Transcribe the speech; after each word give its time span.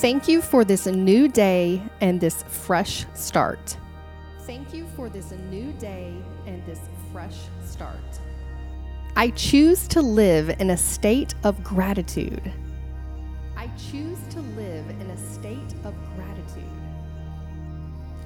Thank 0.00 0.28
you 0.28 0.40
for 0.40 0.64
this 0.64 0.86
new 0.86 1.26
day 1.26 1.82
and 2.00 2.20
this 2.20 2.44
fresh 2.44 3.04
start. 3.14 3.76
Thank 4.42 4.72
you 4.72 4.86
for 4.94 5.08
this 5.08 5.32
new 5.50 5.72
day 5.72 6.14
and 6.46 6.64
this 6.66 6.78
fresh 7.10 7.34
start. 7.64 7.98
I 9.16 9.30
choose 9.30 9.88
to 9.88 10.00
live 10.00 10.50
in 10.60 10.70
a 10.70 10.76
state 10.76 11.34
of 11.42 11.64
gratitude. 11.64 12.52
I 13.56 13.68
choose 13.90 14.20
to 14.30 14.40
live 14.40 14.88
in 14.88 15.10
a 15.10 15.16
state 15.16 15.74
of 15.82 15.96
gratitude. 16.14 16.62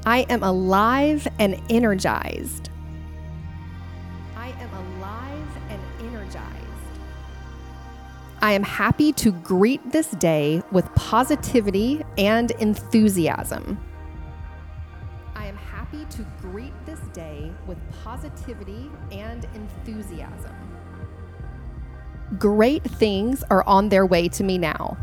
I 0.05 0.27
am 0.29 0.43
alive 0.43 1.27
and 1.39 1.59
energized. 1.71 2.69
I 4.37 4.49
am 4.49 4.75
alive 4.75 5.57
and 5.71 5.81
energized. 6.01 6.62
I 8.43 8.55
am 8.55 8.65
happy 8.65 9.13
to 9.13 9.31
greet 9.31 9.93
this 9.93 10.09
day 10.11 10.65
with 10.73 10.93
positivity 10.97 12.03
and 12.19 12.51
enthusiasm. 12.51 13.79
I 15.37 15.47
am 15.47 15.57
happy 15.57 16.05
to 16.07 16.27
greet 16.41 16.73
this 16.85 16.99
day 17.13 17.53
with 17.69 17.79
positivity 18.03 18.91
and 19.13 19.47
enthusiasm. 19.55 20.57
Great 22.37 22.83
things 22.83 23.45
are 23.45 23.63
on 23.69 23.89
their 23.89 24.07
way 24.07 24.27
to 24.31 24.43
me 24.43 24.59
now. 24.59 24.97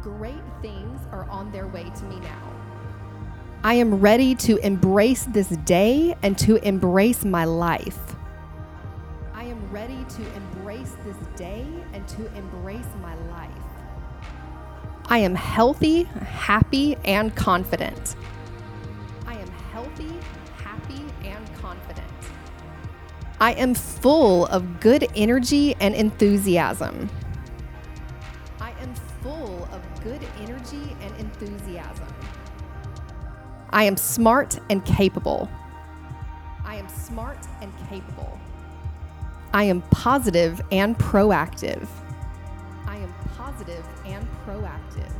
Great 0.00 0.44
things 0.62 1.02
are 1.12 1.28
on 1.28 1.52
their 1.52 1.66
way 1.66 1.90
to 1.94 2.04
me 2.04 2.20
now. 2.20 2.52
I 3.64 3.74
am 3.74 4.00
ready 4.00 4.34
to 4.36 4.56
embrace 4.64 5.24
this 5.24 5.48
day 5.48 6.16
and 6.22 6.38
to 6.38 6.56
embrace 6.66 7.22
my 7.22 7.44
life. 7.44 8.16
I 9.34 9.44
am 9.44 9.70
ready 9.70 10.06
to 10.08 10.22
embrace 10.22 10.53
this 11.04 11.16
day 11.36 11.66
and 11.92 12.06
to 12.08 12.34
embrace 12.34 12.86
my 13.00 13.14
life. 13.30 13.50
I 15.06 15.18
am 15.18 15.34
healthy, 15.34 16.04
happy, 16.04 16.96
and 17.04 17.34
confident. 17.34 18.16
I 19.26 19.34
am 19.34 19.48
healthy, 19.72 20.14
happy, 20.56 21.04
and 21.24 21.54
confident. 21.56 22.08
I 23.40 23.52
am 23.52 23.74
full 23.74 24.46
of 24.46 24.80
good 24.80 25.08
energy 25.14 25.74
and 25.80 25.94
enthusiasm. 25.94 27.10
I 28.60 28.70
am 28.80 28.94
full 29.22 29.68
of 29.72 29.82
good 30.02 30.26
energy 30.40 30.96
and 31.02 31.14
enthusiasm. 31.20 32.08
I 33.70 33.84
am 33.84 33.96
smart 33.96 34.58
and 34.70 34.84
capable. 34.84 35.50
I 36.64 36.76
am 36.76 36.88
smart 36.88 37.46
and 37.60 37.72
capable. 37.88 38.38
I 39.54 39.62
am 39.62 39.82
positive 39.82 40.60
and 40.72 40.98
proactive. 40.98 41.86
I 42.88 42.96
am 42.96 43.14
positive 43.36 43.84
and 44.04 44.26
proactive. 44.44 45.12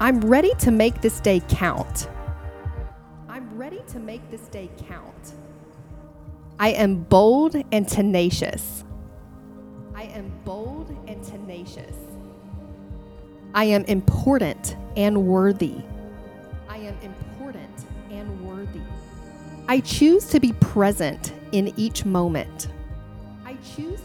I'm 0.00 0.20
ready 0.20 0.52
to 0.58 0.72
make 0.72 1.00
this 1.00 1.20
day 1.20 1.40
count. 1.48 2.08
I'm 3.28 3.56
ready 3.56 3.80
to 3.92 4.00
make 4.00 4.28
this 4.32 4.40
day 4.48 4.68
count. 4.88 5.34
I 6.58 6.70
am 6.70 7.04
bold 7.04 7.54
and 7.70 7.86
tenacious. 7.86 8.82
I 9.94 10.02
am 10.02 10.32
bold 10.44 10.90
and 11.06 11.22
tenacious. 11.22 11.94
I 13.54 13.66
am 13.66 13.84
important 13.84 14.74
and 14.96 15.28
worthy. 15.28 15.76
I 16.68 16.78
am 16.78 16.98
important 17.02 17.86
and 18.10 18.44
worthy. 18.44 18.80
I 19.68 19.78
choose 19.78 20.26
to 20.30 20.40
be 20.40 20.54
present 20.54 21.32
in 21.52 21.72
each 21.76 22.04
moment. 22.04 22.66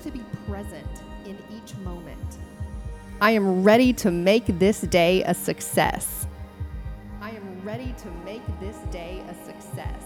To 0.03 0.12
be 0.12 0.23
present 0.48 0.88
in 1.26 1.38
each 1.52 1.76
moment. 1.80 2.38
I 3.20 3.31
am 3.31 3.64
ready 3.64 3.92
to 3.94 4.12
make 4.12 4.45
this 4.45 4.81
day 4.81 5.23
a 5.23 5.34
success. 5.34 6.28
I 7.20 7.32
am 7.32 7.61
ready 7.64 7.94
to 7.98 8.08
make 8.23 8.44
this 8.61 8.77
day 8.89 9.21
a 9.27 9.33
success. 9.45 10.02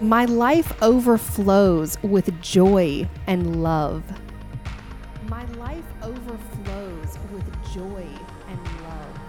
My 0.00 0.24
life 0.24 0.72
overflows 0.80 1.98
with 2.02 2.40
joy 2.40 3.06
and 3.26 3.62
love. 3.62 4.04
My 5.28 5.44
life 5.56 5.84
overflows 6.02 7.18
with 7.32 7.74
joy 7.74 8.06
and 8.48 8.64
love. 8.84 9.20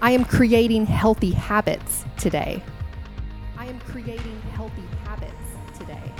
I 0.00 0.12
am 0.12 0.24
creating 0.24 0.86
healthy 0.86 1.32
habits 1.32 2.04
today. 2.16 2.62
I 3.58 3.66
am 3.66 3.78
creating 3.80 4.40
healthy 4.54 4.84
habits 5.04 5.34
today. 5.76 6.12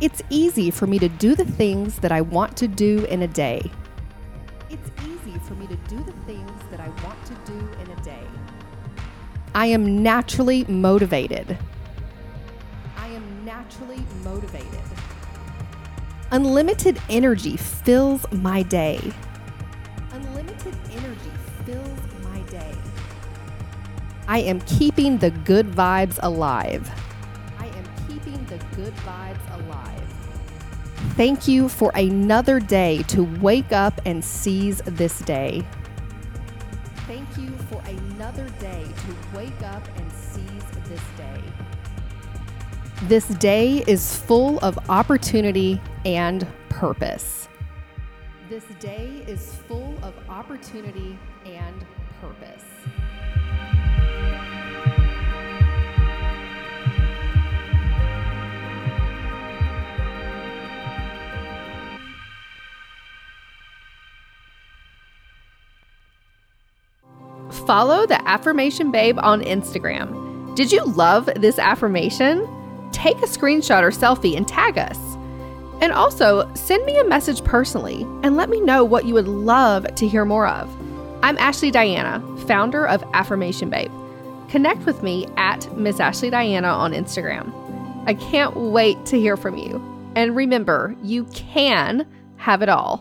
It's 0.00 0.22
easy 0.30 0.70
for 0.70 0.86
me 0.86 0.98
to 0.98 1.10
do 1.10 1.34
the 1.34 1.44
things 1.44 1.98
that 1.98 2.10
I 2.10 2.22
want 2.22 2.56
to 2.56 2.66
do 2.66 3.04
in 3.10 3.20
a 3.20 3.28
day. 3.28 3.70
It's 4.70 4.90
easy 5.02 5.38
for 5.40 5.52
me 5.56 5.66
to 5.66 5.76
do 5.76 6.02
the 6.02 6.12
things 6.24 6.50
that 6.70 6.80
I 6.80 6.88
want 7.04 7.22
to 7.26 7.34
do 7.44 7.58
in 7.82 7.90
a 7.90 8.02
day. 8.02 8.24
I 9.54 9.66
am 9.66 10.02
naturally 10.02 10.64
motivated. 10.64 11.58
I 12.96 13.08
am 13.08 13.44
naturally 13.44 14.02
motivated. 14.24 14.80
Unlimited 16.30 16.98
energy 17.10 17.58
fills 17.58 18.24
my 18.32 18.62
day. 18.62 19.12
Unlimited 20.12 20.76
energy 20.92 21.30
fills 21.66 21.98
my 22.24 22.40
day. 22.48 22.74
I 24.26 24.38
am 24.38 24.62
keeping 24.62 25.18
the 25.18 25.30
good 25.30 25.66
vibes 25.66 26.18
alive. 26.22 26.90
Keeping 28.10 28.44
the 28.46 28.58
good 28.74 28.94
vibes 28.96 29.64
alive. 29.64 30.02
Thank 31.16 31.46
you 31.46 31.68
for 31.68 31.92
another 31.94 32.58
day 32.58 33.04
to 33.04 33.22
wake 33.40 33.70
up 33.70 34.00
and 34.04 34.24
seize 34.24 34.82
this 34.84 35.20
day. 35.20 35.64
Thank 37.06 37.28
you 37.38 37.50
for 37.70 37.80
another 37.86 38.48
day 38.58 38.82
to 38.84 39.36
wake 39.36 39.62
up 39.62 39.86
and 39.96 40.10
seize 40.10 40.64
this 40.88 41.00
day. 41.16 41.40
This 43.04 43.28
day 43.28 43.84
is 43.86 44.16
full 44.16 44.58
of 44.58 44.76
opportunity 44.90 45.80
and 46.04 46.44
purpose. 46.68 47.48
This 48.48 48.64
day 48.80 49.22
is 49.28 49.54
full 49.68 49.96
of 50.02 50.14
opportunity 50.28 51.16
and 51.46 51.86
purpose. 52.20 52.49
Follow 67.70 68.04
the 68.04 68.20
Affirmation 68.28 68.90
Babe 68.90 69.16
on 69.20 69.42
Instagram. 69.42 70.56
Did 70.56 70.72
you 70.72 70.82
love 70.86 71.30
this 71.36 71.56
affirmation? 71.56 72.48
Take 72.90 73.18
a 73.18 73.28
screenshot 73.28 73.84
or 73.84 73.92
selfie 73.92 74.36
and 74.36 74.48
tag 74.48 74.76
us. 74.76 74.98
And 75.80 75.92
also, 75.92 76.52
send 76.54 76.84
me 76.84 76.98
a 76.98 77.04
message 77.04 77.44
personally 77.44 78.02
and 78.24 78.36
let 78.36 78.50
me 78.50 78.60
know 78.60 78.84
what 78.84 79.04
you 79.04 79.14
would 79.14 79.28
love 79.28 79.86
to 79.94 80.08
hear 80.08 80.24
more 80.24 80.48
of. 80.48 80.68
I'm 81.22 81.38
Ashley 81.38 81.70
Diana, 81.70 82.20
founder 82.48 82.88
of 82.88 83.04
Affirmation 83.14 83.70
Babe. 83.70 83.92
Connect 84.48 84.84
with 84.84 85.04
me 85.04 85.28
at 85.36 85.72
Miss 85.78 86.00
Ashley 86.00 86.28
Diana 86.28 86.70
on 86.70 86.92
Instagram. 86.92 87.52
I 88.04 88.14
can't 88.14 88.56
wait 88.56 89.06
to 89.06 89.16
hear 89.16 89.36
from 89.36 89.56
you. 89.56 89.80
And 90.16 90.34
remember, 90.34 90.96
you 91.04 91.22
can 91.26 92.04
have 92.36 92.62
it 92.62 92.68
all. 92.68 93.00